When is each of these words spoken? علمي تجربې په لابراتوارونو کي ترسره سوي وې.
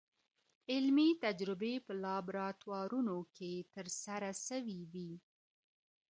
علمي 0.71 1.09
تجربې 1.23 1.73
په 1.85 1.93
لابراتوارونو 2.03 3.17
کي 3.35 3.51
ترسره 3.75 4.29
سوي 4.47 4.79
وې. 4.91 5.11